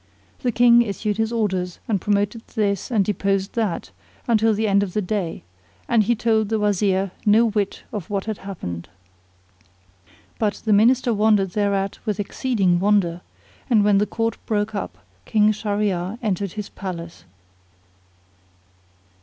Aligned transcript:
The 0.39 0.51
King 0.51 0.81
issued 0.81 1.17
his 1.17 1.31
orders, 1.31 1.77
and 1.87 2.01
promoted 2.01 2.41
this 2.55 2.89
and 2.89 3.05
deposed 3.05 3.53
that, 3.53 3.91
until 4.27 4.51
the 4.51 4.67
end 4.67 4.81
of 4.81 4.93
the 4.93 5.01
day; 5.03 5.43
and 5.87 6.01
he 6.01 6.15
told 6.15 6.49
the 6.49 6.57
Wazir 6.57 7.11
no 7.23 7.49
whit 7.51 7.83
of 7.93 8.09
what 8.09 8.25
had 8.25 8.39
happened. 8.39 8.89
But 10.39 10.55
the 10.65 10.73
Minister 10.73 11.13
wondered 11.13 11.51
thereat 11.51 11.99
with 12.03 12.19
exceeding 12.19 12.79
wonder; 12.79 13.21
and 13.69 13.83
when 13.83 13.99
the 13.99 14.07
Court 14.07 14.43
broke 14.47 14.73
up 14.73 14.97
King 15.25 15.51
Shahryar 15.51 16.17
entered 16.23 16.53
his 16.53 16.69
palace. 16.69 17.23